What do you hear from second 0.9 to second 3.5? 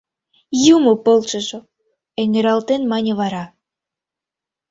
полшыжо!— эҥыралтен мане вара.